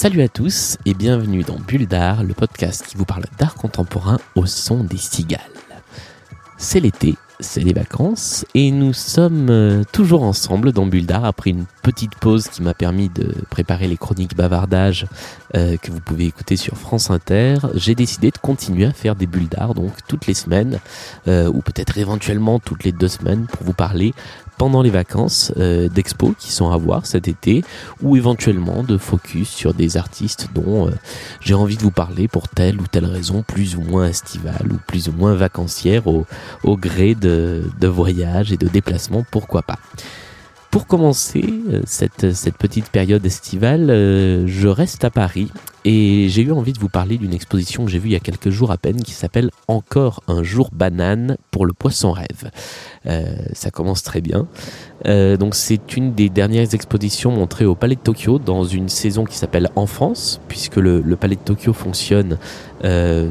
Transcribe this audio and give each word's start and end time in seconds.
Salut 0.00 0.22
à 0.22 0.28
tous 0.28 0.78
et 0.86 0.94
bienvenue 0.94 1.42
dans 1.42 1.58
Bulle 1.58 1.88
le 1.90 2.32
podcast 2.32 2.86
qui 2.86 2.96
vous 2.96 3.04
parle 3.04 3.24
d'art 3.36 3.56
contemporain 3.56 4.18
au 4.36 4.46
son 4.46 4.84
des 4.84 4.96
cigales. 4.96 5.40
C'est 6.56 6.78
l'été, 6.78 7.16
c'est 7.40 7.62
les 7.62 7.72
vacances 7.72 8.46
et 8.54 8.70
nous 8.70 8.92
sommes 8.92 9.50
euh, 9.50 9.82
toujours 9.92 10.22
ensemble 10.22 10.70
dans 10.70 10.86
Bulle 10.86 11.04
après 11.10 11.50
une 11.50 11.64
petite 11.82 12.14
pause 12.14 12.46
qui 12.46 12.62
m'a 12.62 12.74
permis 12.74 13.08
de 13.08 13.34
préparer 13.50 13.88
les 13.88 13.96
chroniques 13.96 14.36
bavardages 14.36 15.08
euh, 15.56 15.76
que 15.76 15.90
vous 15.90 16.00
pouvez 16.00 16.26
écouter 16.26 16.54
sur 16.54 16.76
France 16.76 17.10
Inter. 17.10 17.56
J'ai 17.74 17.96
décidé 17.96 18.30
de 18.30 18.38
continuer 18.38 18.86
à 18.86 18.92
faire 18.92 19.16
des 19.16 19.26
bulles 19.26 19.48
donc 19.48 19.94
toutes 20.06 20.28
les 20.28 20.34
semaines 20.34 20.78
euh, 21.26 21.48
ou 21.48 21.60
peut-être 21.60 21.98
éventuellement 21.98 22.60
toutes 22.60 22.84
les 22.84 22.92
deux 22.92 23.08
semaines 23.08 23.46
pour 23.46 23.66
vous 23.66 23.72
parler 23.72 24.14
pendant 24.58 24.82
les 24.82 24.90
vacances 24.90 25.52
euh, 25.56 25.88
d'expo 25.88 26.34
qui 26.38 26.52
sont 26.52 26.70
à 26.70 26.76
voir 26.76 27.06
cet 27.06 27.28
été 27.28 27.64
ou 28.02 28.16
éventuellement 28.16 28.82
de 28.82 28.98
focus 28.98 29.48
sur 29.48 29.72
des 29.72 29.96
artistes 29.96 30.48
dont 30.54 30.88
euh, 30.88 30.90
j'ai 31.40 31.54
envie 31.54 31.76
de 31.76 31.82
vous 31.82 31.92
parler 31.92 32.28
pour 32.28 32.48
telle 32.48 32.80
ou 32.80 32.86
telle 32.86 33.06
raison 33.06 33.42
plus 33.42 33.76
ou 33.76 33.80
moins 33.80 34.08
estivale 34.08 34.68
ou 34.70 34.78
plus 34.86 35.08
ou 35.08 35.12
moins 35.12 35.34
vacancière 35.34 36.06
au, 36.08 36.26
au 36.64 36.76
gré 36.76 37.14
de, 37.14 37.62
de 37.80 37.86
voyages 37.88 38.52
et 38.52 38.56
de 38.56 38.68
déplacements, 38.68 39.24
pourquoi 39.30 39.62
pas. 39.62 39.78
Pour 40.70 40.86
commencer 40.86 41.42
euh, 41.70 41.80
cette, 41.86 42.26
petite 42.58 42.90
période 42.90 43.24
estivale, 43.24 43.88
euh, 43.88 44.46
je 44.46 44.68
reste 44.68 45.02
à 45.02 45.08
Paris 45.08 45.50
et 45.86 46.26
j'ai 46.28 46.42
eu 46.42 46.52
envie 46.52 46.74
de 46.74 46.78
vous 46.78 46.90
parler 46.90 47.16
d'une 47.16 47.32
exposition 47.32 47.86
que 47.86 47.90
j'ai 47.90 47.98
vue 47.98 48.10
il 48.10 48.12
y 48.12 48.16
a 48.16 48.20
quelques 48.20 48.50
jours 48.50 48.70
à 48.70 48.76
peine 48.76 49.02
qui 49.02 49.12
s'appelle 49.12 49.50
Encore 49.66 50.22
un 50.28 50.42
jour 50.42 50.68
banane 50.70 51.38
pour 51.50 51.64
le 51.64 51.72
poisson 51.72 52.12
rêve. 52.12 52.50
Euh, 53.06 53.34
ça 53.54 53.70
commence 53.70 54.02
très 54.02 54.20
bien. 54.20 54.46
Donc 55.04 55.54
c'est 55.54 55.96
une 55.96 56.12
des 56.12 56.28
dernières 56.28 56.74
expositions 56.74 57.30
montrées 57.30 57.64
au 57.64 57.76
Palais 57.76 57.94
de 57.94 58.00
Tokyo 58.00 58.38
dans 58.38 58.64
une 58.64 58.88
saison 58.88 59.24
qui 59.24 59.36
s'appelle 59.36 59.70
Enfance, 59.76 60.40
puisque 60.48 60.76
le, 60.76 61.00
Palais 61.14 61.36
de 61.36 61.40
Tokyo 61.40 61.72
fonctionne 61.72 62.36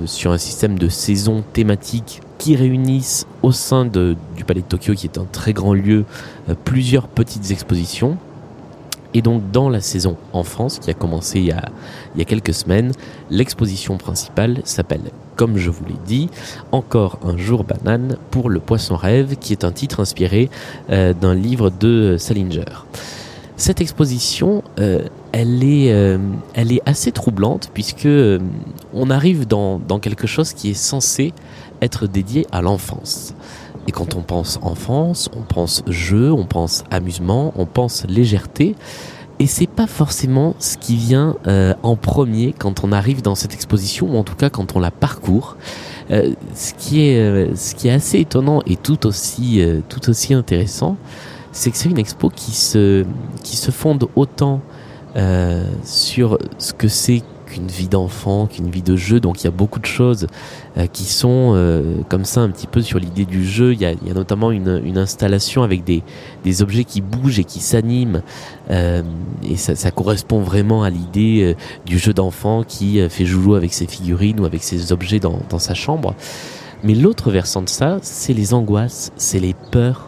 sur 0.06 0.32
un 0.32 0.38
système 0.38 0.80
de 0.80 0.88
saisons 0.88 1.44
thématiques 1.52 2.22
qui 2.38 2.56
réunissent 2.56 3.28
au 3.44 3.52
sein 3.52 3.86
de, 3.86 4.16
du 4.36 4.44
Palais 4.44 4.62
de 4.62 4.66
Tokyo, 4.66 4.94
qui 4.94 5.08
est 5.08 5.18
un 5.18 5.26
très 5.32 5.54
grand 5.54 5.74
lieu, 5.74 6.06
euh, 6.50 6.56
plusieurs 6.64 7.08
petites 7.08 7.52
expositions. 7.52 8.18
Et 9.14 9.22
donc 9.22 9.52
dans 9.52 9.70
la 9.70 9.82
saison 9.82 10.18
enfance, 10.34 10.80
qui 10.80 10.90
a 10.90 10.94
commencé 10.94 11.40
il 11.40 11.46
y 11.46 11.52
a, 11.52 11.70
il 12.14 12.20
y 12.20 12.22
a 12.22 12.26
quelques 12.26 12.54
semaines, 12.54 12.92
l'exposition 13.30 13.98
principale 13.98 14.62
s'appelle, 14.66 15.02
comme 15.36 15.58
je 15.58 15.70
vous 15.70 15.86
l'ai 15.86 15.96
dit, 16.06 16.30
Encore 16.72 17.20
un 17.24 17.38
jour 17.38 17.64
banane 17.64 18.18
pour 18.32 18.50
le 18.50 18.60
poisson 18.60 18.96
rêve, 18.96 19.38
qui 19.38 19.54
est 19.54 19.64
un 19.64 19.72
titre 19.72 20.02
inspiré 20.02 20.50
euh, 20.90 21.14
d'un 21.14 21.34
livre 21.34 21.70
de 21.70 22.18
Salinger. 22.20 22.66
Cette 23.60 23.82
exposition, 23.82 24.64
euh, 24.80 25.02
elle, 25.32 25.64
est, 25.64 25.92
euh, 25.92 26.20
elle 26.54 26.72
est 26.72 26.82
assez 26.86 27.12
troublante 27.12 27.72
puisque 27.74 28.06
euh, 28.06 28.38
on 28.94 29.10
arrive 29.10 29.48
dans, 29.48 29.80
dans 29.80 29.98
quelque 29.98 30.28
chose 30.28 30.54
qui 30.54 30.70
est 30.70 30.76
censé 30.76 31.34
être 31.82 32.08
dédié 32.08 32.46
à 32.52 32.62
l'enfance. 32.62 33.34
Et 33.88 33.92
quand 33.92 34.16
on 34.16 34.22
pense 34.22 34.60
enfance, 34.62 35.30
on 35.36 35.42
pense 35.42 35.84
jeu, 35.88 36.32
on 36.32 36.46
pense 36.46 36.84
amusement, 36.92 37.54
on 37.56 37.66
pense 37.66 38.06
légèreté. 38.08 38.76
Et 39.40 39.46
c'est 39.46 39.68
pas 39.68 39.88
forcément 39.88 40.56
ce 40.60 40.78
qui 40.78 40.96
vient 40.96 41.36
euh, 41.48 41.74
en 41.84 41.96
premier 41.96 42.54
quand 42.58 42.84
on 42.84 42.92
arrive 42.92 43.22
dans 43.22 43.36
cette 43.36 43.54
exposition, 43.54 44.14
ou 44.14 44.18
en 44.18 44.24
tout 44.24 44.36
cas 44.36 44.50
quand 44.50 44.76
on 44.76 44.80
la 44.80 44.92
parcourt. 44.92 45.58
Euh, 46.10 46.34
ce 46.56 46.74
qui 46.74 47.08
est, 47.08 47.20
euh, 47.20 47.56
ce 47.56 47.76
qui 47.76 47.88
est 47.88 47.92
assez 47.92 48.20
étonnant 48.20 48.62
et 48.66 48.76
tout 48.76 49.06
aussi, 49.06 49.62
tout 49.90 50.10
aussi 50.10 50.34
intéressant, 50.34 50.98
c'est 51.52 51.72
que 51.72 51.78
c'est 51.78 51.90
une 51.90 52.00
expo 52.00 52.30
qui 52.30 52.52
se, 52.52 53.06
qui 53.44 53.58
se 53.58 53.72
fonde 53.72 54.08
autant 54.16 54.62
sur 55.84 56.38
ce 56.60 56.74
que 56.74 56.88
c'est 56.88 57.24
qu'une 57.48 57.68
vie 57.68 57.88
d'enfant, 57.88 58.48
qu'une 58.48 58.70
vie 58.70 58.82
de 58.82 58.96
jeu. 58.96 59.20
Donc 59.20 59.42
il 59.42 59.46
y 59.46 59.48
a 59.48 59.52
beaucoup 59.52 59.80
de 59.80 59.86
choses 59.86 60.28
euh, 60.78 60.86
qui 60.86 61.06
sont 61.06 61.54
euh, 61.56 62.02
comme 62.10 62.26
ça 62.26 62.42
un 62.42 62.50
petit 62.50 62.68
peu 62.68 62.82
sur 62.82 63.00
l'idée 63.00 63.26
du 63.26 63.46
jeu. 63.46 63.74
Il 63.74 63.82
y 63.82 63.86
a, 63.86 63.96
notamment 64.14 64.52
une, 64.52 64.98
installation 64.98 65.64
avec 65.64 65.84
des, 65.84 66.04
des, 66.44 66.62
objets 66.62 66.84
qui 66.84 67.02
bougent 67.02 67.40
et 67.40 67.44
qui 67.44 67.60
s'animent. 67.60 68.22
Euh, 68.70 69.02
et 69.44 69.56
ça, 69.56 69.92
correspond 69.92 70.42
vraiment 70.42 70.84
à 70.84 70.90
l'idée 70.90 71.56
du 71.86 71.98
jeu 71.98 72.14
d'enfant 72.14 72.64
qui 72.64 73.00
fait 73.10 73.26
joujou 73.26 73.56
avec 73.56 73.74
ses 73.74 73.88
figurines 73.88 74.40
ou 74.40 74.46
avec 74.46 74.64
ses 74.64 74.92
objets 74.92 75.20
dans, 75.20 75.40
dans 75.50 75.60
sa 75.60 75.74
chambre. 75.74 76.14
Mais 76.84 76.94
l'autre 76.94 77.32
versant 77.32 77.62
de 77.62 77.70
ça, 77.70 77.98
c'est 78.02 78.34
les 78.34 78.54
angoisses, 78.54 79.12
c'est 79.18 79.40
les 79.40 79.56
peurs, 79.72 80.07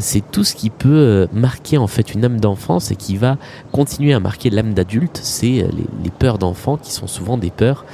c'est 0.00 0.30
tout 0.30 0.44
ce 0.44 0.54
qui 0.54 0.70
peut 0.70 0.88
euh, 0.88 1.26
marquer 1.32 1.78
en 1.78 1.86
fait 1.86 2.12
une 2.14 2.24
âme 2.24 2.40
d'enfance 2.40 2.90
et 2.90 2.96
qui 2.96 3.16
va 3.16 3.38
continuer 3.72 4.12
à 4.12 4.20
marquer 4.20 4.50
l'âme 4.50 4.74
d'adulte. 4.74 5.18
C'est 5.22 5.62
euh, 5.62 5.68
les, 5.72 5.86
les, 6.04 6.10
peurs 6.10 6.38
d'enfant 6.38 6.76
qui 6.76 6.92
sont 6.92 7.06
souvent 7.06 7.38
des 7.38 7.50
peurs 7.50 7.84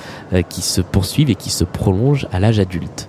qui 0.48 0.62
se 0.62 0.80
poursuivent 0.80 1.30
et 1.30 1.34
qui 1.34 1.50
se 1.50 1.64
prolongent 1.64 2.26
à 2.32 2.40
l'âge 2.40 2.58
adulte. 2.58 3.08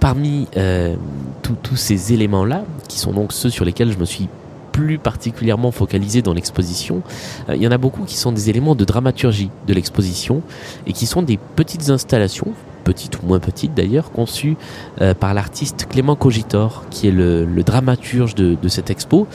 Parmi 0.00 0.48
euh, 0.56 0.94
tous 1.42 1.76
ces 1.76 2.12
éléments-là, 2.12 2.64
qui 2.88 2.98
sont 2.98 3.12
donc 3.12 3.32
ceux 3.32 3.50
sur 3.50 3.64
lesquels 3.64 3.92
je 3.92 3.98
me 3.98 4.04
suis 4.04 4.28
plus 4.72 4.98
particulièrement 4.98 5.70
focalisé 5.70 6.20
dans 6.20 6.34
l'exposition, 6.34 7.02
il 7.48 7.62
y 7.62 7.66
en 7.66 7.70
a 7.70 7.78
beaucoup 7.78 8.04
qui 8.04 8.16
sont 8.16 8.32
des 8.32 8.50
éléments 8.50 8.74
de 8.74 8.84
dramaturgie 8.84 9.50
de 9.66 9.74
l'exposition 9.74 10.42
et 10.86 10.92
qui 10.92 11.06
sont 11.06 11.22
des 11.22 11.38
petites 11.56 11.90
installations 11.90 12.52
petite 12.84 13.20
ou 13.20 13.26
moins 13.26 13.40
petite 13.40 13.74
d'ailleurs, 13.74 14.12
conçue 14.12 14.56
euh, 15.00 15.14
par 15.14 15.34
l'artiste 15.34 15.86
Clément 15.88 16.14
Cogitor, 16.14 16.84
qui 16.90 17.08
est 17.08 17.10
le, 17.10 17.46
dramaturge 17.64 18.34
de, 18.34 18.68
cette 18.68 18.90
expo, 18.90 19.26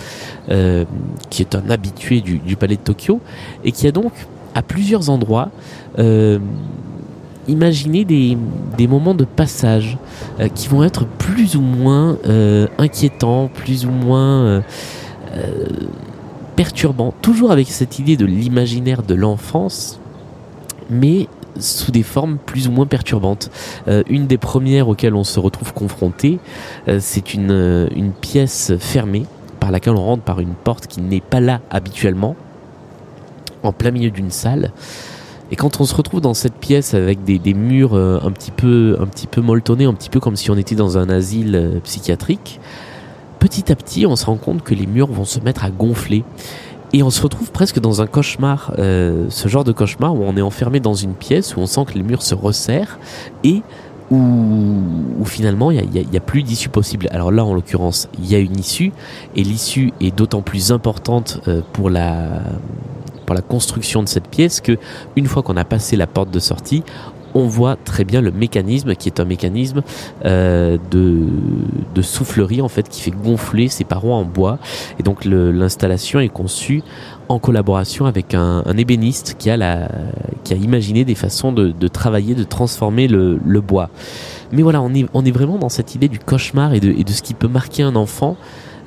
euh, 0.50 0.86
qui 1.30 1.42
est 1.42 1.56
un 1.56 1.70
habitué 1.70 2.22
du, 2.22 2.56
Palais 2.56 2.76
de 2.76 2.82
Tokyo, 2.82 3.20
et 3.64 3.72
qui 3.72 3.88
a 3.88 3.92
donc 3.92 4.14
à 4.56 4.62
plusieurs 4.62 5.10
endroits 5.10 5.50
euh, 5.98 6.40
imaginé 7.48 8.06
des, 8.06 8.38
moments 8.88 9.16
de 9.16 9.26
passage 9.26 9.98
qui 10.56 10.68
vont 10.68 10.84
être 10.84 11.06
plus 11.06 11.56
ou 11.56 11.62
moins 11.62 12.18
inquiétants, 12.78 13.50
plus 13.54 13.86
ou 13.86 13.92
moins 13.92 14.64
perturbants, 16.56 17.14
toujours 17.22 17.52
avec 17.52 17.68
cette 17.70 18.00
idée 18.00 18.18
de 18.18 18.26
l'imaginaire 18.26 19.02
de 19.02 19.16
l'enfance, 19.16 20.00
mais 20.90 21.28
sous 21.60 21.92
des 21.92 22.04
formes 22.04 22.38
plus 22.46 22.68
ou 22.68 22.72
moins 22.72 22.86
perturbantes. 22.86 23.50
Euh, 23.88 24.04
une 24.10 24.28
des 24.28 24.38
premières 24.38 24.88
auxquelles 24.88 25.16
on 25.16 25.24
se 25.24 25.40
retrouve 25.40 25.74
confronté, 25.74 26.40
euh, 26.88 27.00
c'est 27.02 27.34
une, 27.34 27.52
euh, 27.52 27.88
une 27.96 28.12
pièce 28.12 28.74
fermée 28.80 29.26
par 29.60 29.72
laquelle 29.72 29.94
on 29.94 30.04
rentre 30.04 30.24
par 30.24 30.40
une 30.40 30.54
porte 30.54 30.88
qui 30.88 31.02
n'est 31.02 31.22
pas 31.22 31.40
là 31.40 31.62
habituellement, 31.70 32.36
en 33.64 33.74
plein 33.74 33.92
milieu 33.92 34.10
d'une 34.10 34.32
salle. 34.32 34.72
Et 35.52 35.56
quand 35.56 35.82
on 35.82 35.86
se 35.86 35.96
retrouve 35.96 36.22
dans 36.22 36.34
cette 36.34 36.54
pièce 36.54 36.94
avec 36.94 37.24
des, 37.24 37.40
des 37.40 37.56
murs 37.56 37.96
un 37.96 38.32
petit 38.32 38.52
peu 38.52 38.98
un 39.02 39.08
petit 39.08 39.26
peu 39.26 39.42
molletonnés, 39.42 39.86
un 39.86 39.96
petit 39.96 40.12
peu 40.12 40.20
comme 40.20 40.36
si 40.36 40.52
on 40.52 40.58
était 40.58 40.76
dans 40.76 41.00
un 41.00 41.10
asile 41.10 41.82
psychiatrique, 41.84 42.60
petit 43.40 43.72
à 43.72 43.76
petit, 43.76 44.06
on 44.06 44.16
se 44.16 44.26
rend 44.26 44.36
compte 44.36 44.62
que 44.62 44.76
les 44.76 44.86
murs 44.86 45.08
vont 45.08 45.26
se 45.26 45.40
mettre 45.40 45.64
à 45.64 45.72
gonfler. 45.72 46.24
Et 46.92 47.04
on 47.04 47.10
se 47.10 47.22
retrouve 47.22 47.52
presque 47.52 47.80
dans 47.80 48.02
un 48.02 48.08
cauchemar, 48.08 48.74
euh, 48.80 49.28
ce 49.30 49.48
genre 49.48 49.64
de 49.64 49.72
cauchemar 49.72 50.16
où 50.16 50.24
on 50.24 50.36
est 50.38 50.42
enfermé 50.42 50.80
dans 50.80 50.96
une 50.96 51.14
pièce, 51.14 51.56
où 51.56 51.60
on 51.60 51.68
sent 51.68 51.86
que 51.88 51.94
les 51.94 52.04
murs 52.04 52.24
se 52.24 52.34
resserrent 52.34 52.98
et 53.44 53.62
où, 54.12 55.24
finalement 55.26 55.70
il 55.70 55.88
n'y 55.88 56.18
a, 56.18 56.20
plus 56.20 56.42
d'issue 56.42 56.70
possible. 56.70 57.08
Alors 57.12 57.32
là, 57.32 57.46
en 57.46 57.54
l'occurrence, 57.54 58.10
il 58.18 58.26
y 58.26 58.34
a 58.34 58.40
une 58.40 58.58
issue 58.58 58.92
et 59.36 59.44
l'issue 59.44 59.94
est 60.02 60.16
d'autant 60.16 60.42
plus 60.42 60.72
importante 60.72 61.42
euh, 61.48 61.62
pour 61.74 61.90
la 61.92 62.42
pour 63.28 63.36
la 63.36 63.42
construction 63.44 64.02
de 64.02 64.08
cette 64.08 64.28
pièce 64.28 64.60
que 64.60 64.80
une 65.16 65.28
fois 65.28 65.44
qu'on 65.44 65.56
a 65.56 65.64
passé 65.64 65.96
la 65.96 66.08
porte 66.08 66.32
de 66.32 66.40
sortie, 66.40 66.84
on 67.40 67.48
voit 67.48 67.76
très 67.76 68.04
bien 68.04 68.22
le 68.22 68.32
mécanisme 68.32 68.96
qui 68.96 69.10
est 69.10 69.20
un 69.20 69.26
mécanisme 69.26 69.82
euh, 70.26 70.78
de, 70.92 72.02
soufflerie 72.02 72.62
en 72.62 72.70
fait 72.70 72.88
qui 72.88 73.02
fait 73.02 73.12
gonfler 73.12 73.68
ces 73.68 73.84
parois 73.84 74.16
en 74.16 74.24
bois 74.24 74.58
et 75.00 75.04
donc 75.04 75.26
l'installation 75.26 76.22
est 76.22 76.30
conçue 76.30 76.82
en 77.28 77.40
collaboration 77.40 78.06
avec 78.06 78.34
un, 78.34 78.64
ébéniste 78.78 79.36
qui 79.38 79.50
a, 79.50 79.58
la, 79.58 79.90
qui 80.46 80.54
a 80.54 80.58
imaginé 80.58 81.04
des 81.04 81.14
façons 81.14 81.52
de, 81.52 81.88
travailler, 81.90 82.36
de 82.36 82.44
transformer 82.44 83.08
le, 83.08 83.62
bois. 83.62 83.90
Mais 84.54 84.62
voilà, 84.62 84.82
on 84.82 84.94
est, 84.94 85.06
on 85.14 85.26
est 85.26 85.32
vraiment 85.32 85.58
dans 85.58 85.70
cette 85.70 85.94
idée 85.94 86.08
du 86.08 86.20
cauchemar 86.20 86.74
et 86.74 86.80
de, 86.80 87.12
ce 87.12 87.22
qui 87.22 87.34
peut 87.34 87.50
marquer 87.50 87.84
un 87.84 87.96
enfant 87.96 88.38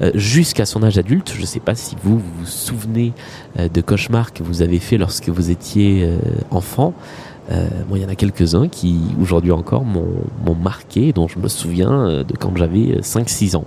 euh, 0.01 0.11
jusqu'à 0.15 0.65
son 0.65 0.83
âge 0.83 0.97
adulte. 0.99 1.33
Je 1.37 1.43
ne 1.43 1.47
sais 1.47 1.61
pas 1.61 1.75
si 1.75 1.97
vous 2.03 2.19
vous, 2.19 2.47
souvenez 2.47 3.13
euh, 3.59 3.69
de 3.69 3.81
cauchemars 3.83 4.33
que 4.33 4.43
vous 4.43 4.63
avez 4.63 4.79
fait 4.79 4.97
lorsque 4.97 5.29
vous 5.29 5.51
étiez 5.51 6.09
enfant. 6.51 6.95
Euh, 7.51 7.69
il 7.95 8.01
y 8.01 8.05
en 8.05 8.09
a 8.09 8.15
quelques-uns 8.15 8.69
qui, 8.69 9.01
aujourd'hui 9.21 9.53
encore, 9.53 9.85
m'ont 9.85 10.55
marqué, 10.55 11.13
dont 11.13 11.29
je 11.29 11.39
me 11.39 11.49
souviens 11.49 11.93
euh, 11.93 12.25
de 12.25 12.37
quand 12.37 12.57
j'avais 12.57 13.01
5-6 13.01 13.57
ans. 13.57 13.65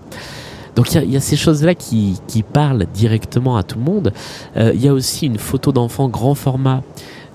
Donc 0.76 0.94
il 0.94 1.10
y, 1.10 1.16
a 1.16 1.22
ces 1.22 1.38
choses-là 1.38 1.74
qui, 1.74 2.20
parlent 2.54 2.86
directement 2.94 3.56
à 3.56 3.64
tout 3.64 3.80
le 3.80 3.86
monde. 3.86 4.14
Euh, 4.58 4.72
il 4.76 4.84
y 4.84 4.90
a 4.90 4.94
aussi 4.94 5.26
une 5.26 5.38
photo 5.38 5.72
d'enfant 5.72 6.10
grand 6.10 6.36
format 6.36 6.84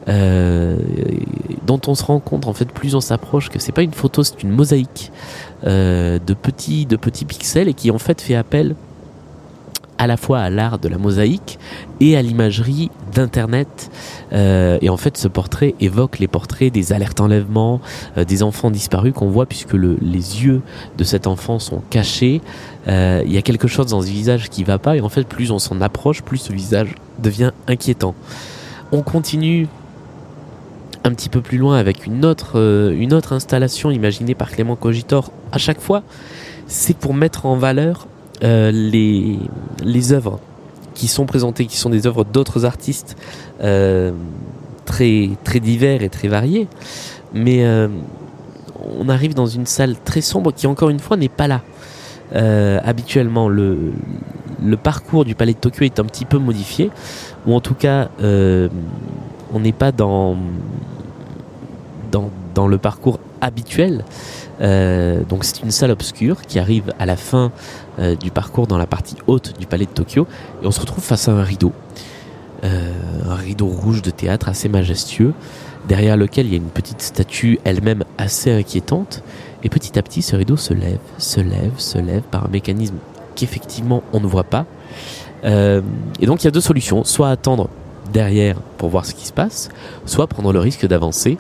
euh, 0.09 0.77
dont 1.67 1.81
on 1.87 1.95
se 1.95 2.03
rend 2.05 2.21
compte 2.21 2.47
en 2.47 2.55
fait 2.55 2.71
plus 2.71 2.95
on 2.95 3.01
s'approche 3.01 3.51
que 3.51 3.59
c'est 3.59 3.73
pas 3.73 3.83
une 3.83 3.93
photo, 3.93 4.23
c'est 4.23 4.43
une 4.43 4.51
mosaïque 4.51 5.13
euh, 5.67 6.19
de 6.27 6.33
petits 6.33 6.87
de 6.87 6.97
petits 6.97 7.27
pixels 7.27 7.69
et 7.69 7.75
qui 7.75 7.91
en 7.91 7.99
fait 7.99 8.21
fait 8.21 8.35
appel 8.35 8.77
à 10.01 10.07
la 10.07 10.17
fois 10.17 10.39
à 10.41 10.49
l'art 10.49 10.79
de 10.79 10.89
la 10.89 10.97
mosaïque 10.97 11.59
et 12.01 12.17
à 12.17 12.23
l'imagerie 12.23 12.91
d'Internet. 13.15 13.91
Euh, 14.33 14.79
et 14.81 14.89
en 14.89 14.97
fait, 14.97 15.19
ce 15.19 15.29
portrait 15.29 15.75
évoque 15.79 16.19
les 16.19 16.27
portraits 16.27 16.73
des 16.73 16.95
alertes 16.95 17.21
enlèvement, 17.21 17.83
euh, 18.17 18.25
des 18.25 18.43
enfants 18.43 18.71
disparus 18.71 19.13
qu'on 19.13 19.29
voit 19.29 19.45
puisque 19.45 19.75
le, 19.75 19.99
les 20.01 20.43
yeux 20.43 20.63
de 20.97 21.05
cet 21.05 21.27
enfant 21.27 21.59
sont 21.59 21.83
cachés. 21.91 22.41
Euh, 22.89 23.23
il 23.27 23.33
y 23.33 23.37
a 23.37 23.43
quelque 23.43 23.69
chose 23.69 23.89
dans 23.89 24.01
ce 24.01 24.07
visage 24.07 24.49
qui 24.49 24.65
va 24.65 24.79
pas 24.79 24.97
et 24.97 25.03
en 25.03 25.11
fait, 25.11 25.25
plus 25.25 25.51
on 25.51 25.59
s'en 25.59 25.83
approche, 25.83 26.23
plus 26.23 26.39
ce 26.39 26.55
visage 26.55 26.95
devient 27.19 27.51
inquiétant. 27.69 28.15
On 28.93 29.03
continue 29.03 29.69
un 31.05 31.13
petit 31.13 31.29
peu 31.29 31.43
plus 31.43 31.59
loin 31.59 31.77
avec 31.77 32.07
une 32.07 32.25
autre 32.25 33.33
installation 33.33 33.91
imaginée 33.91 34.35
par 34.35 34.51
Clément 34.51 34.77
Cogitor 34.77 35.31
à 35.53 35.59
chaque 35.59 35.81
fois. 35.81 36.03
C'est 36.67 36.97
pour 36.97 37.13
mettre 37.13 37.45
en 37.45 37.57
valeur 37.57 38.07
les, 38.43 39.39
les 39.85 40.13
œuvres 40.13 40.41
qui 41.01 41.09
sont 41.09 41.25
présentées, 41.25 41.65
qui 41.65 41.79
sont 41.79 41.89
des 41.89 42.07
œuvres 42.07 42.25
d'autres 42.25 42.67
artistes 42.67 43.17
euh, 43.63 44.13
très, 44.85 45.31
très 45.45 45.59
divers 45.59 46.03
et 46.03 46.11
très 46.11 46.29
variés. 46.29 46.69
Mais 47.33 47.65
euh, 47.65 47.89
on 48.99 49.09
arrive 49.09 49.33
dans 49.33 49.47
une 49.47 49.65
salle 49.65 49.97
très 50.05 50.21
sombre 50.21 50.53
qui, 50.53 50.67
encore 50.67 50.91
une 50.91 50.99
fois, 50.99 51.17
n'est 51.17 51.31
pas 51.31 51.49
là. 51.49 51.63
Euh, 52.35 52.79
habituellement, 52.85 53.49
le, 53.49 53.93
parcours 54.83 55.25
du 55.25 55.35
Palais 55.35 55.55
de 55.55 55.59
Tokyo 55.59 55.85
est 55.85 55.99
un 56.01 56.05
petit 56.05 56.27
peu 56.27 56.37
modifié, 56.37 56.91
ou 57.47 57.55
en 57.55 57.61
tout 57.61 57.75
cas, 57.75 58.11
on 58.21 59.61
n'est 59.61 59.73
pas 59.73 59.91
dans 59.91 60.37
le 62.13 62.79
parcours 62.79 63.21
habituel. 63.41 64.05
Euh, 64.61 65.23
donc 65.25 65.45
c'est 65.45 65.63
une 65.63 65.71
salle 65.71 65.91
obscure 65.91 66.43
qui 66.43 66.59
arrive 66.59 66.93
à 66.99 67.07
la 67.07 67.17
fin 67.17 67.51
euh, 67.99 68.15
du 68.15 68.31
parcours 68.31 68.67
dans 68.67 68.79
la 68.79 68.87
partie 68.87 69.17
haute 69.27 69.59
du 69.59 69.67
palais 69.67 69.87
de 69.87 69.91
Tokyo 69.91 70.27
et 70.63 70.67
on 70.67 70.71
se 70.71 70.81
retrouve 70.81 71.03
face 71.03 71.29
à 71.29 71.33
un 71.33 71.43
rideau. 71.43 71.73
Euh, 72.63 72.93
un 73.27 73.37
rideau 73.37 73.67
rouge 73.67 74.03
de 74.03 74.11
théâtre 74.11 74.51
assez 74.51 74.69
majestueux, 74.69 75.33
derrière 75.89 76.19
lequel 76.19 76.47
il 76.47 76.53
y 76.53 76.55
a 76.55 76.59
une 76.59 76.65
petite 76.65 77.01
statue 77.01 77.59
elle-même 77.65 78.05
assez 78.19 78.53
inquiétante. 78.53 79.23
Et 79.63 79.71
petit 79.71 79.99
à 79.99 80.03
petit, 80.03 80.21
ce 80.21 80.37
rideau 80.37 80.57
se 80.57 80.75
lève, 80.75 80.99
se 81.17 81.41
lève, 81.41 81.73
se 81.79 81.99
lève 81.99 82.23
par 82.23 82.47
un 82.47 82.49
mécanisme 82.49 82.97
qu'effectivement 83.35 84.03
on 84.13 84.21
ne 84.21 84.27
voit 84.27 84.45
pas. 84.45 84.67
et 85.43 86.27
donc 86.27 86.43
il 86.43 86.45
y 86.45 86.49
a 86.49 86.51
deux 86.51 86.61
solutions, 86.61 87.05
soit 87.05 87.31
attendre 87.31 87.71
derrière 88.13 88.57
pour 88.77 88.91
voir 88.91 89.07
ce 89.07 89.15
qui 89.15 89.27
se 89.27 89.33
passe, 89.33 89.71
soit 90.05 90.27
prendre 90.27 90.53
le 90.53 90.59
risque 90.59 90.87
d'avancer 90.87 91.39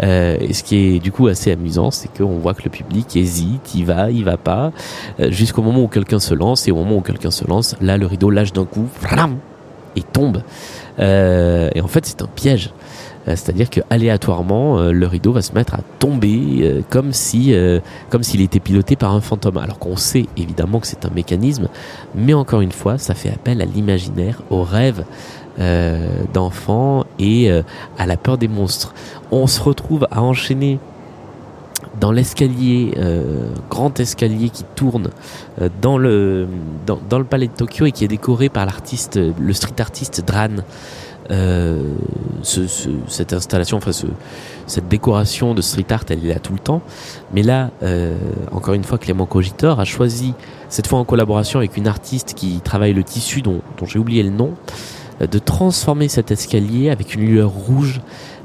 et 0.00 0.52
ce 0.52 0.62
qui 0.62 0.76
est 0.76 0.98
du 0.98 1.12
coup 1.12 1.26
assez 1.26 1.52
amusant, 1.52 1.90
c'est 1.90 2.08
qu'on 2.16 2.38
voit 2.38 2.54
que 2.54 2.62
le 2.64 2.70
public 2.70 3.16
hésite, 3.16 3.74
il 3.74 3.84
va, 3.84 4.10
il 4.10 4.24
va 4.24 4.36
pas, 4.36 4.72
euh, 5.20 5.30
jusqu'au 5.30 5.62
moment 5.62 5.82
où 5.82 5.88
quelqu'un 5.88 6.20
se 6.20 6.34
lance, 6.34 6.68
et 6.68 6.70
au 6.70 6.76
moment 6.76 6.96
où 6.96 7.00
quelqu'un 7.00 7.30
se 7.30 7.46
lance, 7.46 7.76
là 7.80 7.96
le 7.96 8.06
rideau 8.06 8.30
lâche 8.30 8.52
d'un 8.52 8.64
coup, 8.64 8.86
et 9.96 10.02
tombe. 10.02 10.42
Euh, 10.98 11.70
et 11.74 11.80
en 11.80 11.88
fait 11.88 12.06
c'est 12.06 12.22
un 12.22 12.28
piège. 12.28 12.70
C'est-à-dire 13.26 13.68
que 13.68 13.82
aléatoirement, 13.90 14.80
le 14.90 15.06
rideau 15.06 15.32
va 15.32 15.42
se 15.42 15.52
mettre 15.52 15.74
à 15.74 15.80
tomber 15.98 16.82
comme 16.88 17.12
si, 17.12 17.54
comme 18.08 18.22
s'il 18.22 18.40
était 18.40 18.58
piloté 18.58 18.96
par 18.96 19.12
un 19.12 19.20
fantôme. 19.20 19.58
Alors 19.58 19.78
qu'on 19.78 19.96
sait 19.96 20.24
évidemment 20.38 20.80
que 20.80 20.86
c'est 20.86 21.04
un 21.04 21.10
mécanisme, 21.10 21.68
mais 22.14 22.32
encore 22.32 22.62
une 22.62 22.72
fois, 22.72 22.96
ça 22.96 23.14
fait 23.14 23.28
appel 23.28 23.60
à 23.60 23.66
l'imaginaire, 23.66 24.40
au 24.48 24.62
rêve 24.62 25.00
euh, 25.00 25.04
d'enfants 26.32 27.04
et 27.18 27.50
euh, 27.50 27.62
à 27.98 28.06
la 28.06 28.16
peur 28.16 28.38
des 28.38 28.48
monstres. 28.48 28.94
On 29.32 29.46
se 29.46 29.60
retrouve 29.60 30.06
à 30.10 30.22
enchaîner 30.22 30.78
dans 32.00 32.12
l'escalier, 32.12 32.94
euh, 32.96 33.48
grand 33.68 33.98
escalier 33.98 34.50
qui 34.50 34.62
tourne 34.76 35.10
dans, 35.82 35.98
le, 35.98 36.46
dans, 36.86 37.18
le 37.18 37.24
palais 37.24 37.48
de 37.48 37.52
Tokyo 37.52 37.86
et 37.86 37.92
qui 37.92 38.04
est 38.04 38.08
décoré 38.08 38.48
par 38.48 38.66
l'artiste, 38.66 39.18
le 39.18 39.52
street 39.52 39.80
artiste 39.80 40.24
Dran. 40.24 40.62
cette 42.42 43.32
installation, 43.32 43.78
enfin 43.78 43.90
ce, 43.90 44.06
cette 44.68 44.86
décoration 44.86 45.54
de 45.54 45.60
street 45.60 45.86
art, 45.90 46.04
elle 46.08 46.24
est 46.24 46.34
là 46.34 46.38
tout 46.38 46.52
le 46.52 46.60
temps. 46.60 46.82
Mais 47.34 47.42
là, 47.42 47.70
encore 48.52 48.74
une 48.74 48.84
fois, 48.84 48.98
Clément 48.98 49.26
Cogitor 49.26 49.80
a 49.80 49.84
choisi, 49.84 50.34
cette 50.68 50.86
fois 50.86 51.00
en 51.00 51.04
collaboration 51.04 51.58
avec 51.58 51.76
une 51.76 51.88
artiste 51.88 52.34
qui 52.34 52.60
travaille 52.60 52.92
le 52.92 53.02
tissu 53.02 53.42
dont, 53.42 53.60
dont 53.76 53.86
j'ai 53.86 53.98
oublié 53.98 54.22
le 54.22 54.30
nom, 54.30 54.54
euh, 54.54 54.97
de 55.20 55.38
transformer 55.38 56.08
cet 56.08 56.30
escalier 56.30 56.90
avec 56.90 57.14
une 57.14 57.26
lueur 57.26 57.50
rouge 57.50 58.00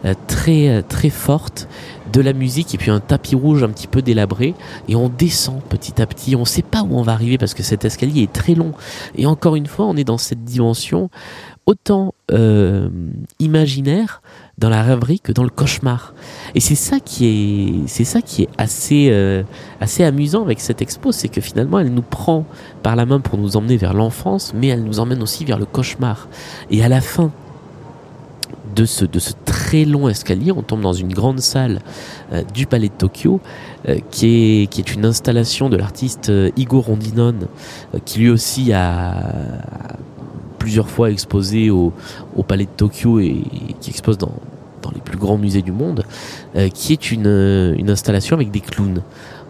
euh, 0.05 0.13
très 0.27 0.69
euh, 0.69 0.81
très 0.81 1.09
forte, 1.09 1.67
de 2.11 2.19
la 2.21 2.33
musique 2.33 2.75
et 2.75 2.77
puis 2.77 2.91
un 2.91 2.99
tapis 2.99 3.35
rouge 3.35 3.63
un 3.63 3.69
petit 3.69 3.87
peu 3.87 4.01
délabré 4.01 4.53
et 4.87 4.95
on 4.95 5.09
descend 5.09 5.61
petit 5.63 6.01
à 6.01 6.05
petit. 6.05 6.35
On 6.35 6.41
ne 6.41 6.45
sait 6.45 6.61
pas 6.61 6.83
où 6.83 6.97
on 6.97 7.01
va 7.01 7.13
arriver 7.13 7.37
parce 7.37 7.53
que 7.53 7.63
cet 7.63 7.85
escalier 7.85 8.23
est 8.23 8.33
très 8.33 8.53
long 8.53 8.73
et 9.15 9.25
encore 9.25 9.55
une 9.55 9.67
fois 9.67 9.85
on 9.85 9.95
est 9.95 10.03
dans 10.03 10.17
cette 10.17 10.43
dimension 10.43 11.09
autant 11.65 12.13
imaginaire 13.39 14.21
dans 14.57 14.69
la 14.69 14.83
rêverie 14.83 15.19
que 15.19 15.31
dans 15.31 15.44
le 15.44 15.50
cauchemar. 15.50 16.13
Et 16.55 16.59
c'est 16.59 16.75
ça 16.75 17.00
qui 17.00 17.25
est, 17.25 17.88
c'est 17.88 18.03
ça 18.03 18.21
qui 18.21 18.44
est 18.44 18.50
assez, 18.57 19.09
euh, 19.11 19.44
assez 19.81 20.03
amusant 20.03 20.44
avec 20.44 20.59
cette 20.59 20.81
expo, 20.81 21.11
c'est 21.11 21.27
que 21.27 21.41
finalement 21.41 21.79
elle 21.79 21.94
nous 21.94 22.03
prend 22.03 22.45
par 22.83 22.95
la 22.95 23.05
main 23.05 23.19
pour 23.19 23.38
nous 23.38 23.57
emmener 23.57 23.77
vers 23.77 23.94
l'enfance, 23.94 24.53
mais 24.55 24.67
elle 24.67 24.83
nous 24.83 25.00
emmène 25.00 25.21
aussi 25.21 25.44
vers 25.44 25.57
le 25.57 25.65
cauchemar. 25.65 26.27
Et 26.69 26.83
à 26.83 26.89
la 26.89 27.01
fin 27.01 27.31
de 28.75 28.85
ce, 28.85 29.05
de 29.05 29.19
ce 29.19 29.33
très 29.45 29.85
long 29.85 30.07
escalier, 30.07 30.51
on 30.51 30.61
tombe 30.61 30.81
dans 30.81 30.94
une 30.94 31.13
grande 31.13 31.39
salle 31.39 31.79
euh, 32.31 32.44
du 32.53 32.65
palais 32.65 32.89
de 32.89 32.94
Tokyo, 32.94 33.39
euh, 33.88 33.99
qui, 34.11 34.27
est, 34.63 34.67
qui 34.67 34.81
est 34.81 34.94
une 34.94 35.06
installation 35.06 35.69
de 35.69 35.77
l'artiste 35.77 36.31
Igor 36.57 36.85
Rondinon, 36.85 37.35
qui 38.06 38.19
lui 38.19 38.29
aussi 38.29 38.71
a 38.71 39.97
plusieurs 40.63 40.89
fois 40.89 41.12
exposé 41.12 41.69
au, 41.69 41.92
au 42.38 42.44
Palais 42.44 42.63
de 42.63 42.69
Tokyo 42.69 43.19
et, 43.19 43.44
qui 43.81 43.89
expose 43.89 44.18
dans, 44.18 44.31
dans, 44.81 44.92
les 44.92 45.01
plus 45.01 45.18
grands 45.18 45.38
musées 45.38 45.62
du 45.62 45.74
monde, 45.74 46.06
euh, 46.56 46.69
qui 46.69 46.94
est 46.94 47.12
une, 47.12 47.75
une 47.77 47.89
installation 47.89 48.38
avec 48.38 48.50
des 48.50 48.62
clowns 48.62 49.01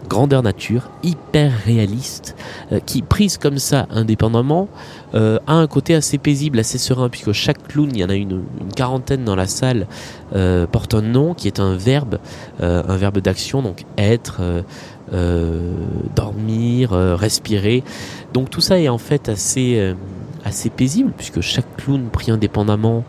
grandeur 0.08 0.42
nature, 0.42 0.90
hyper 1.02 1.52
réaliste, 1.64 2.36
euh, 2.72 2.80
qui 2.84 3.02
prise 3.02 3.38
comme 3.38 3.58
ça 3.58 3.86
indépendamment 3.90 4.68
euh, 5.14 5.38
a 5.46 5.54
un 5.54 5.66
côté 5.66 5.94
assez 5.94 6.18
paisible, 6.18 6.58
assez 6.58 6.78
serein, 6.78 7.08
puisque 7.08 7.32
chaque 7.32 7.66
clown, 7.68 7.90
il 7.92 7.98
y 7.98 8.04
en 8.04 8.08
a 8.08 8.14
une, 8.14 8.42
une 8.60 8.72
quarantaine 8.74 9.24
dans 9.24 9.36
la 9.36 9.46
salle, 9.46 9.86
euh, 10.34 10.66
porte 10.66 10.94
un 10.94 11.02
nom 11.02 11.34
qui 11.34 11.46
est 11.46 11.60
un 11.60 11.76
verbe, 11.76 12.18
euh, 12.60 12.82
un 12.86 12.96
verbe 12.96 13.18
d'action, 13.18 13.62
donc 13.62 13.84
être, 13.98 14.40
dormir, 16.16 16.90
respirer. 16.90 17.84
Donc 18.32 18.50
tout 18.50 18.60
ça 18.60 18.80
est 18.80 18.88
en 18.88 18.98
fait 18.98 19.28
assez 19.28 19.94
assez 20.44 20.70
paisible 20.70 21.12
puisque 21.16 21.40
chaque 21.40 21.76
clown 21.76 22.08
pris 22.10 22.30
indépendamment 22.30 23.04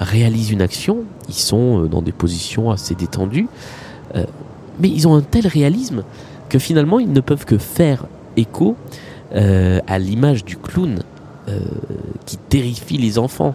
réalise 0.00 0.50
une 0.50 0.62
action. 0.62 1.04
Ils 1.28 1.34
sont 1.34 1.84
euh, 1.84 1.88
dans 1.88 2.02
des 2.02 2.12
positions 2.12 2.70
assez 2.70 2.94
détendues, 2.94 3.48
euh, 4.14 4.24
mais 4.80 4.88
ils 4.88 5.08
ont 5.08 5.14
un 5.14 5.22
tel 5.22 5.46
réalisme 5.46 6.04
que 6.48 6.58
finalement 6.58 6.98
ils 6.98 7.12
ne 7.12 7.20
peuvent 7.20 7.44
que 7.44 7.58
faire 7.58 8.06
écho 8.36 8.76
euh, 9.34 9.80
à 9.86 9.98
l'image 9.98 10.44
du 10.44 10.56
clown 10.56 11.00
qui 12.24 12.38
terrifie 12.38 12.98
les 12.98 13.20
enfants. 13.20 13.54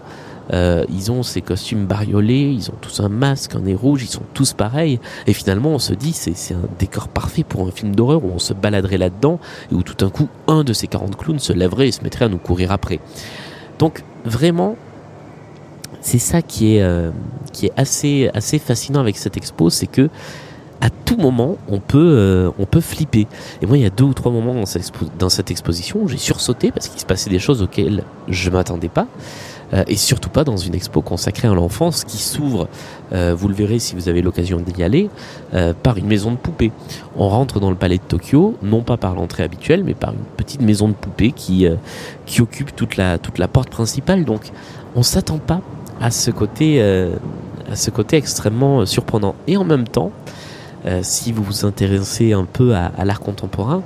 Ils 0.51 1.11
ont 1.11 1.23
ces 1.23 1.41
costumes 1.41 1.85
bariolés, 1.85 2.51
ils 2.51 2.69
ont 2.69 2.75
tous 2.81 2.99
un 2.99 3.09
masque, 3.09 3.55
un 3.55 3.61
nez 3.61 3.73
rouge, 3.73 4.03
ils 4.03 4.09
sont 4.09 4.23
tous 4.33 4.53
pareils. 4.53 4.99
Et 5.27 5.33
finalement, 5.33 5.69
on 5.69 5.79
se 5.79 5.93
dit, 5.93 6.13
c'est 6.13 6.53
un 6.53 6.67
décor 6.79 7.07
parfait 7.07 7.43
pour 7.43 7.67
un 7.67 7.71
film 7.71 7.95
d'horreur 7.95 8.23
où 8.23 8.31
on 8.33 8.39
se 8.39 8.53
baladerait 8.53 8.97
là-dedans 8.97 9.39
et 9.71 9.75
où 9.75 9.83
tout 9.83 10.05
un 10.05 10.09
coup, 10.09 10.27
un 10.47 10.63
de 10.63 10.73
ces 10.73 10.87
40 10.87 11.15
clowns 11.15 11.39
se 11.39 11.53
lèverait 11.53 11.87
et 11.87 11.91
se 11.91 12.03
mettrait 12.03 12.25
à 12.25 12.29
nous 12.29 12.37
courir 12.37 12.71
après. 12.71 12.99
Donc, 13.79 14.03
vraiment, 14.25 14.75
c'est 16.01 16.19
ça 16.19 16.41
qui 16.41 16.75
est, 16.75 16.81
euh, 16.81 17.11
qui 17.53 17.67
est 17.67 17.73
assez, 17.77 18.29
assez 18.33 18.59
fascinant 18.59 18.99
avec 18.99 19.17
cette 19.17 19.37
expo, 19.37 19.69
c'est 19.69 19.87
que 19.87 20.09
à 20.81 20.89
tout 20.89 21.15
moment, 21.17 21.57
on 21.69 21.79
peut, 21.79 22.13
euh, 22.17 22.49
on 22.57 22.65
peut 22.65 22.81
flipper. 22.81 23.27
Et 23.61 23.67
moi, 23.67 23.77
il 23.77 23.83
y 23.83 23.85
a 23.85 23.91
deux 23.91 24.03
ou 24.03 24.15
trois 24.15 24.31
moments 24.31 24.55
dans 24.55 24.65
cette, 24.65 24.91
dans 25.19 25.29
cette 25.29 25.51
exposition 25.51 25.99
où 26.01 26.07
j'ai 26.07 26.17
sursauté 26.17 26.71
parce 26.71 26.87
qu'il 26.87 26.99
se 26.99 27.05
passait 27.05 27.29
des 27.29 27.37
choses 27.37 27.61
auxquelles 27.61 28.03
je 28.27 28.49
m'attendais 28.49 28.89
pas. 28.89 29.05
Euh, 29.73 29.83
et 29.87 29.95
surtout 29.95 30.29
pas 30.29 30.43
dans 30.43 30.57
une 30.57 30.75
expo 30.75 31.01
consacrée 31.01 31.47
à 31.47 31.53
l'enfance 31.53 32.03
qui 32.03 32.17
s'ouvre, 32.17 32.67
euh, 33.13 33.33
vous 33.37 33.47
le 33.47 33.53
verrez 33.53 33.79
si 33.79 33.95
vous 33.95 34.09
avez 34.09 34.21
l'occasion 34.21 34.59
d'y 34.59 34.83
aller, 34.83 35.09
par 35.83 35.97
une 35.97 36.07
maison 36.07 36.31
de 36.31 36.37
poupées. 36.37 36.71
On 37.15 37.27
rentre 37.27 37.59
dans 37.59 37.69
le 37.69 37.75
palais 37.75 37.97
de 37.97 38.03
Tokyo, 38.03 38.55
non 38.61 38.81
pas 38.81 38.97
par 38.97 39.15
l'entrée 39.15 39.43
habituelle, 39.43 39.83
mais 39.83 39.93
par 39.93 40.11
une 40.11 40.23
petite 40.37 40.61
maison 40.61 40.87
de 40.87 40.93
poupées 40.93 41.31
qui, 41.31 41.67
qui 42.25 42.41
occupe 42.41 42.75
toute 42.75 42.97
la, 42.97 43.17
toute 43.17 43.37
la 43.37 43.47
porte 43.47 43.69
principale. 43.69 44.25
Donc, 44.25 44.51
on 44.95 45.03
s'attend 45.03 45.37
pas 45.37 45.61
à 46.01 46.11
ce 46.11 46.31
côté, 46.31 46.77
euh, 46.81 47.15
à 47.71 47.75
ce 47.75 47.91
côté 47.91 48.17
extrêmement 48.17 48.85
surprenant. 48.85 49.35
Et 49.47 49.55
en 49.55 49.63
même 49.63 49.87
temps, 49.87 50.11
euh, 50.85 51.01
si 51.03 51.31
vous 51.31 51.43
vous 51.43 51.65
intéressez 51.65 52.33
un 52.33 52.45
peu 52.45 52.75
à, 52.75 53.05
l'art 53.05 53.19
contemporain, 53.19 53.83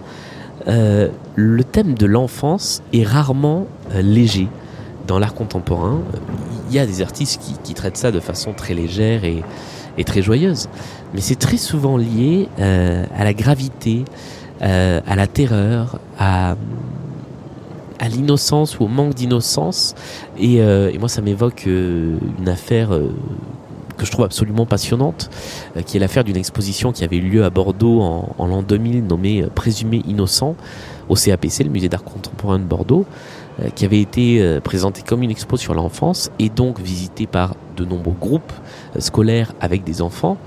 euh, 0.67 1.09
le 1.35 1.63
thème 1.63 1.93
de 1.93 2.05
l'enfance 2.05 2.81
est 2.93 3.03
rarement 3.03 3.67
léger 3.93 4.47
dans 5.07 5.19
l'art 5.19 5.33
contemporain. 5.33 6.01
Il 6.69 6.75
y 6.75 6.79
a 6.79 6.85
des 6.85 7.01
artistes 7.01 7.41
qui, 7.63 7.73
traitent 7.73 7.97
ça 7.97 8.11
de 8.11 8.19
façon 8.19 8.53
très 8.53 8.73
légère 8.73 9.23
et, 9.23 9.43
très 10.03 10.21
joyeuse, 10.21 10.67
mais 11.13 11.21
c'est 11.21 11.37
très 11.37 11.57
souvent 11.57 11.97
lié 11.97 12.49
à 12.57 13.23
la 13.23 13.33
gravité, 13.33 14.03
à 14.61 15.15
la 15.15 15.27
terreur, 15.27 15.99
à 16.17 16.55
l'innocence 18.09 18.79
ou 18.79 18.85
au 18.85 18.87
manque 18.87 19.13
d'innocence. 19.13 19.95
Et, 20.39 20.59
moi, 20.99 21.09
ça 21.09 21.21
m'évoque 21.21 21.65
une 21.65 22.47
affaire 22.47 22.89
que 23.95 24.05
je 24.05 24.11
trouve 24.11 24.25
absolument 24.25 24.65
passionnante, 24.65 25.29
qui 25.85 25.97
est 25.97 25.99
l'affaire 25.99 26.23
d'une 26.23 26.37
exposition 26.37 26.91
qui 26.91 27.03
avait 27.03 27.17
eu 27.17 27.21
lieu 27.21 27.45
à 27.45 27.49
Bordeaux 27.49 28.01
en, 28.01 28.47
l'an 28.47 28.61
2000 28.61 29.05
nommée 29.05 29.45
Présumé 29.53 30.01
innocent 30.07 30.55
au 31.09 31.15
CAPC, 31.15 31.63
le 31.63 31.69
musée 31.69 31.89
d'art 31.89 32.03
contemporain 32.03 32.59
de 32.59 32.63
Bordeaux, 32.63 33.05
qui 33.75 33.85
avait 33.85 34.01
été 34.01 34.59
présentée 34.63 35.01
comme 35.01 35.23
une 35.23 35.31
expo 35.31 35.57
sur 35.57 35.73
l'enfance 35.73 36.31
et 36.39 36.49
donc 36.49 36.79
visitée 36.79 37.27
par 37.27 37.55
de 37.77 37.85
nombreux 37.85 38.15
groupes 38.19 38.51
scolaires 38.99 39.53
avec 39.61 39.83
des 39.83 40.01
enfants. 40.01 40.37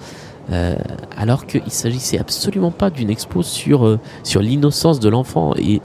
Euh, 0.50 0.77
alors 1.15 1.47
qu'il 1.47 1.71
s'agissait 1.71 2.19
absolument 2.19 2.71
pas 2.71 2.88
d'une 2.88 3.11
expo 3.11 3.43
sur, 3.43 3.87
euh, 3.87 3.99
l'innocence 4.37 4.99
de 5.00 5.09
l'enfant. 5.09 5.55
Et, 5.57 5.81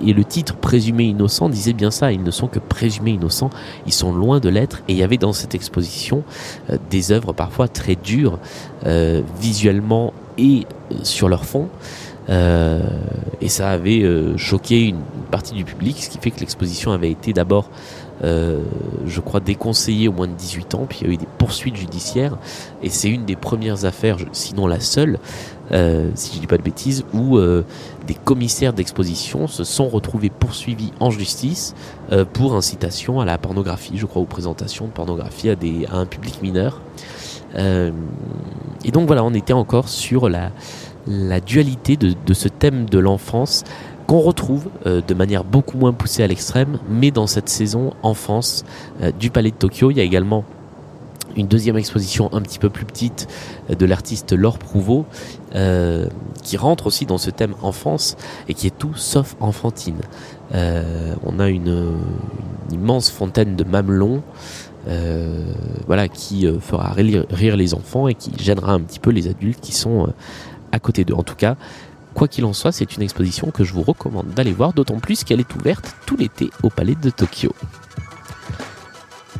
le 0.00 0.24
titre 0.24 0.54
Présumé 0.54 1.04
innocent 1.04 1.48
disait 1.48 1.72
bien 1.72 1.90
ça, 1.90 2.12
ils 2.12 2.22
ne 2.22 2.30
sont 2.30 2.46
que 2.46 2.60
présumés 2.60 3.10
innocents, 3.10 3.50
ils 3.84 3.92
sont 3.92 4.12
loin 4.12 4.38
de 4.38 4.48
l'être. 4.48 4.82
Et 4.86 4.92
il 4.92 4.98
y 4.98 5.02
avait 5.02 5.18
dans 5.18 5.32
cette 5.32 5.54
exposition 5.56 6.22
euh, 6.70 6.78
des 6.88 7.10
œuvres 7.10 7.32
parfois 7.32 7.68
très 7.68 7.96
dures, 7.96 8.38
visuellement 9.40 10.14
et 10.38 10.66
sur 11.02 11.28
leur 11.28 11.44
fond. 11.44 11.68
Et 12.28 13.48
ça 13.48 13.70
avait 13.70 14.04
choqué 14.36 14.86
une 14.86 15.00
partie 15.30 15.54
du 15.54 15.64
public, 15.64 16.02
ce 16.02 16.10
qui 16.10 16.18
fait 16.18 16.30
que 16.30 16.40
l'exposition 16.40 16.92
avait 16.92 17.10
été 17.10 17.32
d'abord 17.32 17.70
euh, 18.24 18.62
je 19.06 19.20
crois, 19.20 19.38
déconseillé 19.40 20.08
au 20.08 20.12
moins 20.12 20.26
de 20.26 20.32
18 20.32 20.74
ans, 20.74 20.86
puis 20.88 21.00
il 21.02 21.06
y 21.06 21.10
a 21.10 21.14
eu 21.14 21.16
des 21.16 21.28
poursuites 21.38 21.76
judiciaires, 21.76 22.36
et 22.82 22.90
c'est 22.90 23.08
une 23.08 23.24
des 23.24 23.36
premières 23.36 23.84
affaires, 23.84 24.16
sinon 24.32 24.66
la 24.66 24.80
seule, 24.80 25.18
euh, 25.70 26.10
si 26.14 26.34
je 26.34 26.40
dis 26.40 26.46
pas 26.48 26.58
de 26.58 26.62
bêtises, 26.62 27.04
où 27.12 27.38
euh, 27.38 27.64
des 28.06 28.14
commissaires 28.14 28.72
d'exposition 28.72 29.46
se 29.46 29.62
sont 29.62 29.88
retrouvés 29.88 30.30
poursuivis 30.30 30.92
en 30.98 31.10
justice 31.10 31.74
pour 32.32 32.54
incitation 32.54 33.20
à 33.20 33.26
la 33.26 33.36
pornographie, 33.36 33.98
je 33.98 34.06
crois, 34.06 34.22
ou 34.22 34.24
présentation 34.24 34.86
de 34.86 34.90
pornographie 34.90 35.50
à 35.50 35.56
un 35.94 36.06
public 36.06 36.42
mineur. 36.42 36.80
et 37.54 38.90
donc 38.90 39.06
voilà, 39.06 39.22
on 39.24 39.34
était 39.34 39.52
encore 39.52 39.88
sur 39.88 40.30
la, 40.30 40.50
la 41.08 41.40
dualité 41.40 41.96
de, 41.96 42.34
ce 42.34 42.48
thème 42.48 42.88
de 42.88 42.98
l'enfance 42.98 43.64
qu'on 44.06 44.20
retrouve 44.20 44.68
euh, 44.86 45.00
de 45.06 45.14
manière 45.14 45.44
beaucoup 45.44 45.76
moins 45.76 45.92
poussée 45.92 46.22
à 46.22 46.26
l'extrême, 46.26 46.78
mais 46.88 47.10
dans 47.10 47.26
cette 47.26 47.48
saison 47.48 47.92
enfance 48.02 48.64
euh, 49.02 49.10
du 49.12 49.30
Palais 49.30 49.50
de 49.50 49.56
Tokyo. 49.56 49.90
Il 49.90 49.96
y 49.96 50.00
a 50.00 50.04
également 50.04 50.44
une 51.36 51.46
deuxième 51.46 51.76
exposition 51.76 52.32
un 52.32 52.40
petit 52.40 52.58
peu 52.58 52.70
plus 52.70 52.84
petite 52.84 53.28
euh, 53.70 53.74
de 53.74 53.86
l'artiste 53.86 54.32
Laure 54.32 54.58
Prouveau, 54.58 55.06
qui 56.42 56.56
rentre 56.58 56.86
aussi 56.86 57.06
dans 57.06 57.16
ce 57.16 57.30
thème 57.30 57.54
enfance 57.62 58.16
et 58.48 58.54
qui 58.54 58.66
est 58.66 58.78
tout 58.78 58.94
sauf 58.94 59.34
enfantine. 59.40 60.00
on 60.52 61.38
a 61.38 61.48
une, 61.48 61.94
immense 62.70 63.10
fontaine 63.10 63.56
de 63.56 63.64
mamelons. 63.64 64.22
voilà, 65.86 66.08
qui 66.08 66.46
fera 66.60 66.92
rire, 66.92 67.56
les 67.56 67.72
enfants 67.72 68.08
et 68.08 68.14
qui 68.14 68.30
gênera 68.38 68.72
un 68.72 68.80
petit 68.80 69.00
peu 69.00 69.10
les 69.10 69.26
adultes 69.26 69.60
qui 69.60 69.72
sont 69.72 70.12
à 70.72 70.78
côté 70.78 71.04
d'eux. 71.04 71.14
En 71.14 71.22
tout 71.22 71.36
cas, 71.36 71.56
Quoi 72.14 72.26
qu'il 72.26 72.44
en 72.46 72.52
soit, 72.52 72.72
c'est 72.72 72.96
une 72.96 73.02
exposition 73.02 73.52
que 73.52 73.62
je 73.62 73.72
vous 73.72 73.82
recommande 73.82 74.28
d'aller 74.30 74.52
voir, 74.52 74.72
d'autant 74.72 74.98
plus 74.98 75.22
qu'elle 75.22 75.38
est 75.38 75.54
ouverte 75.54 75.94
tout 76.04 76.16
l'été 76.16 76.50
au 76.64 76.68
Palais 76.68 76.96
de 77.00 77.10
Tokyo. 77.10 77.52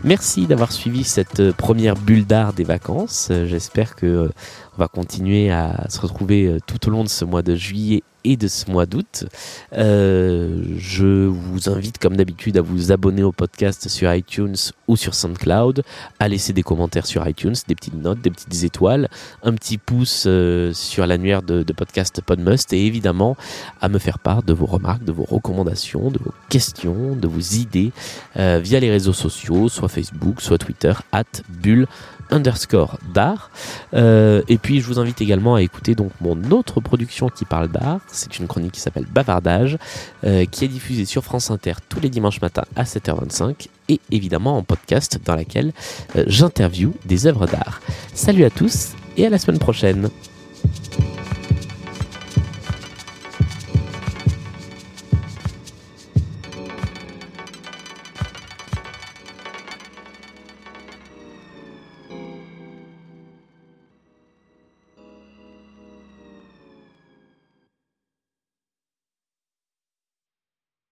Merci 0.05 0.47
d'avoir 0.47 0.71
suivi 0.71 1.03
cette 1.03 1.51
première 1.53 1.97
bulle 1.97 2.25
d'art 2.25 2.53
des 2.53 2.63
vacances. 2.63 3.33
J'espère 3.47 3.97
que 3.97 4.07
euh, 4.07 4.29
on 4.77 4.79
va 4.79 4.87
continuer 4.87 5.51
à 5.51 5.87
se 5.89 6.01
retrouver 6.01 6.47
euh, 6.47 6.59
tout 6.65 6.87
au 6.87 6.93
long 6.93 7.03
de 7.03 7.09
ce 7.09 7.25
mois 7.25 7.43
de 7.43 7.57
juillet 7.57 8.05
et 8.29 8.37
de 8.37 8.47
ce 8.47 8.71
mois 8.71 8.85
d'août. 8.85 9.25
Euh, 9.73 10.63
je 10.77 11.27
vous 11.27 11.71
invite 11.71 11.99
comme 11.99 12.15
d'habitude 12.15 12.59
à 12.59 12.61
vous 12.61 12.93
abonner 12.93 13.23
au 13.23 13.33
podcast 13.33 13.89
sur 13.89 14.13
iTunes 14.13 14.57
ou 14.87 14.97
sur 14.97 15.15
SoundCloud, 15.15 15.83
à 16.19 16.29
laisser 16.29 16.53
des 16.53 16.63
commentaires 16.63 17.07
sur 17.07 17.27
iTunes, 17.27 17.55
des 17.67 17.75
petites 17.75 17.95
notes, 17.95 18.21
des 18.21 18.31
petites 18.31 18.65
étoiles, 18.65 19.09
un 19.43 19.55
petit 19.55 19.79
pouce 19.79 20.25
euh, 20.27 20.73
sur 20.75 21.07
l'annuaire 21.07 21.43
de, 21.43 21.65
podcast 21.73 22.21
Podmust 22.21 22.73
et 22.73 22.85
évidemment 22.87 23.37
à 23.81 23.89
me 23.89 23.99
faire 23.99 24.19
part 24.19 24.43
de 24.43 24.53
vos 24.53 24.67
remarques, 24.67 25.05
de 25.05 25.13
vos 25.13 25.25
recommandations, 25.25 26.11
de 26.11 26.19
vos 26.19 26.33
questions, 26.51 27.15
de 27.15 27.29
vos 27.29 27.41
idées 27.41 27.93
euh, 28.37 28.61
via 28.63 28.81
les 28.81 28.91
réseaux 28.91 29.13
sociaux, 29.13 29.69
soit 29.69 29.89
Facebook, 29.89 30.41
soit 30.41 30.59
Twitter, 30.59 30.93
at 31.13 31.25
bulle 31.49 31.87
underscore 32.31 32.99
d'art. 33.13 33.51
Euh, 33.95 34.43
et 34.49 34.59
puis 34.59 34.81
je 34.81 34.87
vous 34.87 34.99
invite 34.99 35.21
également 35.21 35.55
à 35.55 35.63
écouter 35.63 35.95
donc 35.95 36.13
mon 36.21 36.51
autre 36.51 36.81
production 36.81 37.29
qui 37.29 37.45
parle 37.45 37.69
d'art. 37.69 38.01
C'est 38.09 38.39
une 38.39 38.47
chronique 38.47 38.73
qui 38.73 38.81
s'appelle 38.81 39.07
Bavardage, 39.07 39.79
euh, 40.25 40.45
qui 40.45 40.65
est 40.65 40.69
diffusée 40.69 41.05
sur 41.05 41.25
France 41.25 41.51
Inter 41.51 41.75
tous 41.89 42.01
les 42.01 42.11
dimanches 42.11 42.41
matins 42.41 42.65
à 42.77 42.85
7h25 42.85 43.69
et 43.89 44.01
évidemment 44.11 44.57
en 44.57 44.63
podcast 44.63 45.19
dans 45.25 45.35
laquelle 45.35 45.73
euh, 46.17 46.25
j'interview 46.27 46.95
des 47.05 47.27
œuvres 47.27 47.47
d'art. 47.47 47.81
Salut 48.15 48.45
à 48.45 48.51
tous 48.51 48.91
et 49.17 49.27
à 49.27 49.31
la 49.31 49.39
semaine 49.39 49.59
prochaine. 49.59 50.11